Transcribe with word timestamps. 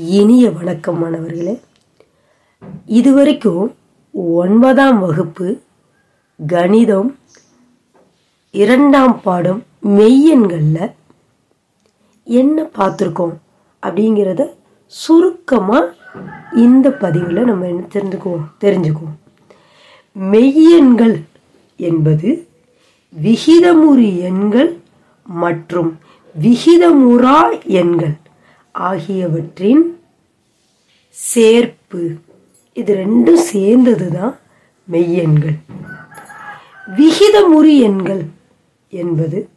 இனிய 0.00 0.50
வணக்கம் 0.50 0.98
மாணவர்களே. 0.98 1.60
இதுவரைக்கும் 2.86 3.74
ஒன்பதாம் 4.12 4.98
வகுப்பு 4.98 5.60
கணிதம் 6.46 7.18
இரண்டாம் 8.50 9.20
பாடம் 9.22 9.64
மெய்யெண்களில் 9.86 10.92
என்ன 12.24 12.62
பார்த்துருக்கோம் 12.62 13.34
அப்படிங்கிறத 13.82 14.46
சுருக்கமாக 14.86 15.94
இந்த 16.56 16.90
பதிவில் 16.90 17.44
நம்ம 17.44 17.66
என்ன 17.66 17.86
தெரிஞ்சுக்குவோம்? 17.92 18.46
தெரிஞ்சுக்குவோம். 18.60 19.18
மெய்யெண்கள் 20.18 21.22
என்பது 21.76 22.48
விகிதமுறு 23.22 24.18
எண்கள் 24.18 24.80
மற்றும் 25.24 25.98
விகிதமுறா 26.40 27.64
எண்கள். 27.64 28.16
ஆகியவற்றின் 28.72 30.00
சேர்ப்பு. 31.34 32.16
இது 32.72 32.94
ரெண்டும் 32.94 33.34
சேர்ந்தது 33.34 34.10
தான் 34.10 34.38
மெய்யெண்கள். 34.90 35.58
விகிதமுறு 36.96 37.78
எண்கள் 37.78 38.22
என்பது 38.88 39.48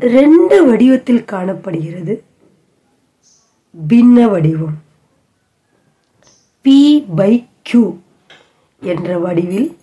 ரெண்டு 0.00 0.64
வடிவத்தில் 0.66 1.24
காணப்படுகிறது. 1.24 2.24
பின்ன 3.88 4.30
வடிவம். 4.30 4.84
பி 6.60 7.04
பை 7.16 7.46
கியூ 7.62 7.96
என்ற 8.80 9.18
வடிவில் 9.18 9.76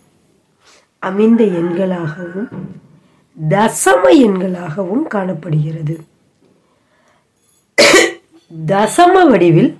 அமைந்த 1.00 1.44
எண்களாகவும் 1.44 2.48
தசம 3.50 4.04
எண்களாகவும் 4.04 5.04
காணப்படுகிறது. 5.04 6.00
தசம 8.54 9.30
வடிவில் 9.30 9.78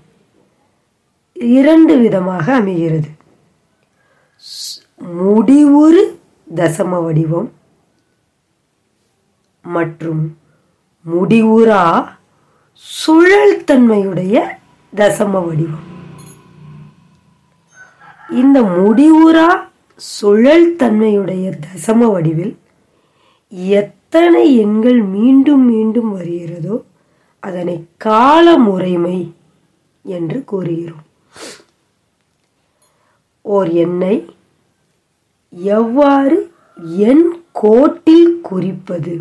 இரண்டு 1.34 1.98
விதமாக 1.98 2.56
அமைகிறது. 2.56 3.10
முடிவுறு 5.20 6.04
தசம 6.56 7.04
வடிவம் 7.04 7.52
மற்றும் 9.62 10.38
முடிவுறா 11.06 11.84
சுழல் 12.74 13.64
தன்மையுடைய 13.64 14.58
தசம 14.96 15.46
வடிவம். 15.48 15.88
இந்த 18.30 18.62
முடிவுறா 18.62 19.48
சுழல் 19.96 20.76
தன்மையுடைய 20.76 21.46
தசம 21.66 22.12
வடிவில் 22.12 22.58
எத்தனை 23.76 24.58
எண்கள் 24.58 25.02
மீண்டும் 25.02 25.66
மீண்டும் 25.66 26.12
வருகிறது? 26.12 26.43
அதனை 27.48 27.78
கால 28.06 28.46
முறைமை 28.68 29.18
என்று 30.06 30.38
கூறுகிறோம். 30.52 31.06
ஓர் 33.46 33.70
எண்ணை 33.86 34.16
எவ்வாறு 35.78 36.38
எண் 37.10 37.26
கோட்டில் 37.62 38.30
குறிப்பது 38.50 39.14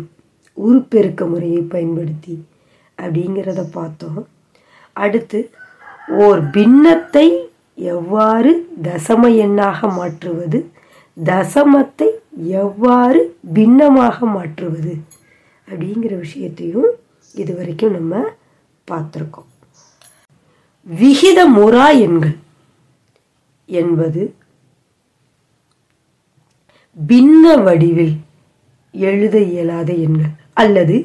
உருப்பெருக்க 0.57 1.25
முறையை 1.33 1.61
பயன்படுத்தி 1.73 2.35
அப்படிங்கிறத 2.97 3.61
பார்த்தோம். 3.77 4.21
அடுத்து 5.03 5.39
ஓர் 6.25 6.41
பின்னத்தை 6.55 7.27
எவ்வாறு 7.93 8.51
தசம 8.87 9.21
எண்ணாக 9.45 9.87
மாற்றுவது 9.99 10.59
தசமத்தை 11.17 12.09
எவ்வாறு 12.63 13.21
பின்னமாக 13.57 14.25
மாற்றுவது 14.35 14.93
அப்படிங்கிற 15.67 16.13
விஷயத்தையும் 16.25 16.91
இது 17.33 17.55
வரைக்கும் 17.55 17.91
நம்ம 17.91 18.15
பார்த்துருக்கோம். 18.91 19.49
விகிதமுறா 20.87 21.99
எண்கள் 21.99 22.37
என்பது 23.65 24.35
பின்ன 27.09 27.63
வடிவில் 27.63 28.15
எழுத 28.91 29.39
இயலாத 29.39 29.93
எண்கள் 29.93 30.33
அல்லது 30.53 30.95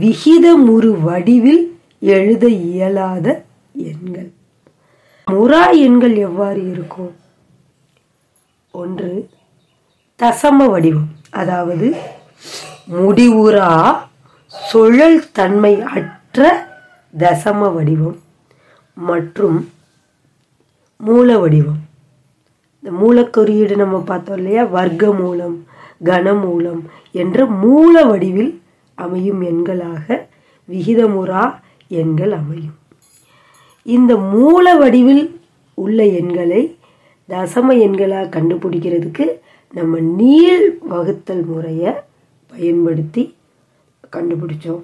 விகிதமுறு 0.00 0.90
வடிவில் 1.00 1.78
எழுத 1.98 2.48
இயலாத 2.48 3.26
எண்கள். 3.72 4.30
முறா 5.26 5.62
எண்கள் 5.78 6.14
எவ்வாறு 6.16 6.70
இருக்கும்? 6.70 7.12
ஒன்று 8.70 9.28
தசம 10.20 10.70
வடிவம் 10.70 11.10
அதாவது 11.30 11.86
முடிவுறா 12.90 13.70
சுழல் 14.68 15.22
தன்மை 15.32 15.80
அற்ற 15.80 16.66
தசம 17.18 17.74
வடிவம் 17.74 18.16
மற்றும் 18.94 19.68
மூல 20.96 21.38
வடிவம். 21.38 21.78
இந்த 22.82 22.96
மூலக்குறியீடு 23.02 23.76
நம்ம 23.76 24.00
பார்த்தோம் 24.00 24.36
இல்லையா? 24.36 24.64
வர்க்க 24.64 25.12
மூலம் 25.12 25.66
கனமூலம் 26.04 26.80
என்ற 27.12 27.46
மூல 27.46 28.04
வடிவில் 28.04 28.62
அமையும் 28.94 29.42
எண்களாக 29.42 30.26
விகிதமுறா 30.68 31.54
எண்கள் 31.88 32.32
அமையும். 32.32 32.76
இந்த 33.82 34.16
மூல 34.16 34.74
வடிவில் 34.74 35.40
உள்ள 35.74 36.04
எண்களை 36.04 36.78
தசம 37.28 37.68
எண்களாக 37.86 38.32
கண்டுபிடிக்கிறதுக்கு 38.36 39.26
நம்ம 39.72 39.98
நீள் 39.98 40.78
வகுத்தல் 40.88 41.44
முறையை 41.44 41.92
பயன்படுத்தி 42.46 43.35
கண்டுபிடிச்சோம். 44.12 44.82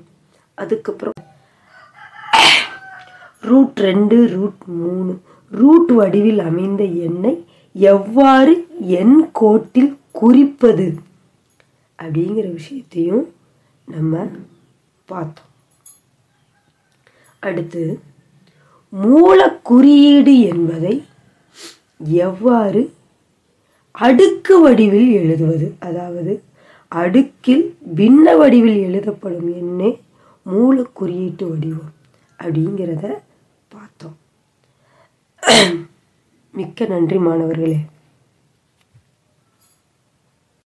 அதுக்கப்புறம் 0.55 1.19
ரூட் 3.41 3.78
ரெண்டு 3.78 4.16
ரூட் 4.28 4.62
மூணு. 4.65 5.21
ரூட் 5.50 5.91
வடிவில் 5.91 6.38
அமைந்த 6.38 6.83
எண்ணை 6.84 7.47
எவ்வாறு 7.72 8.66
எண் 8.81 9.28
கோட்டில் 9.32 9.99
குறிப்பது 10.11 10.87
அப்படிங்கிற 12.03 12.53
விஷயத்தையும் 12.53 13.34
நம்ம 13.87 14.31
பார்த்தோம். 15.05 15.50
அடுத்து 17.38 18.00
மூல 18.88 19.38
குறியீடு 19.62 20.41
என்பதை 20.41 21.05
எவ்வாறு 21.99 22.93
அடுக்கு 23.91 24.61
வடிவில் 24.61 25.11
எழுதுவது? 25.12 25.75
அதாவது 25.78 26.43
அடுக்கில் 26.94 27.64
பின்ன 27.97 28.36
வடிவில் 28.36 28.80
எழுதப்படும் 28.82 29.53
எண்ணே 29.54 30.00
மூல 30.42 30.82
குறியீட்டு 30.82 31.48
வடிவம் 31.48 31.92
அப்படிங்கிறத 32.38 33.06
பார்த்தோம். 33.69 34.16
மிக்க 36.52 36.84
நன்றி 36.84 37.19
மாணவர்களே. 37.19 37.78